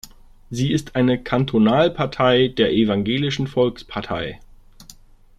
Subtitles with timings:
[0.49, 4.39] Sie ist eine Kantonalpartei der Evangelischen Volkspartei.